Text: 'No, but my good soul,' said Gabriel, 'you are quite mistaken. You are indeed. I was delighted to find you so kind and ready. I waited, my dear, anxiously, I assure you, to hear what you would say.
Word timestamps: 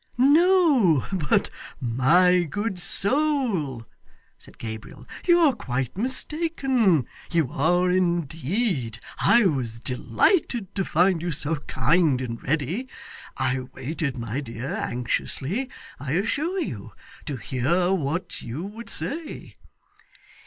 'No, 0.17 1.05
but 1.29 1.51
my 1.79 2.41
good 2.41 2.79
soul,' 2.79 3.85
said 4.35 4.57
Gabriel, 4.57 5.05
'you 5.27 5.37
are 5.37 5.53
quite 5.53 5.95
mistaken. 5.95 7.05
You 7.31 7.51
are 7.51 7.91
indeed. 7.91 8.97
I 9.19 9.45
was 9.45 9.79
delighted 9.79 10.73
to 10.73 10.83
find 10.83 11.21
you 11.21 11.29
so 11.29 11.57
kind 11.57 12.19
and 12.19 12.41
ready. 12.41 12.89
I 13.37 13.59
waited, 13.59 14.17
my 14.17 14.39
dear, 14.41 14.73
anxiously, 14.73 15.69
I 15.99 16.13
assure 16.13 16.59
you, 16.59 16.93
to 17.27 17.35
hear 17.37 17.91
what 17.93 18.41
you 18.41 18.63
would 18.63 18.89
say. 18.89 19.53